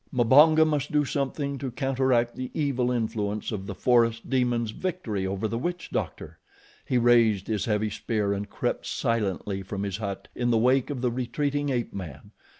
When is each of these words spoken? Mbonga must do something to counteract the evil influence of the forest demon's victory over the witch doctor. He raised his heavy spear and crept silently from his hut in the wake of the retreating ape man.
Mbonga 0.11 0.65
must 0.65 0.91
do 0.91 1.05
something 1.05 1.59
to 1.59 1.69
counteract 1.69 2.35
the 2.35 2.49
evil 2.55 2.89
influence 2.89 3.51
of 3.51 3.67
the 3.67 3.75
forest 3.75 4.27
demon's 4.31 4.71
victory 4.71 5.27
over 5.27 5.47
the 5.47 5.59
witch 5.59 5.91
doctor. 5.91 6.39
He 6.83 6.97
raised 6.97 7.45
his 7.45 7.65
heavy 7.65 7.91
spear 7.91 8.33
and 8.33 8.49
crept 8.49 8.87
silently 8.87 9.61
from 9.61 9.83
his 9.83 9.97
hut 9.97 10.27
in 10.33 10.49
the 10.49 10.57
wake 10.57 10.89
of 10.89 11.01
the 11.01 11.11
retreating 11.11 11.69
ape 11.69 11.93
man. 11.93 12.31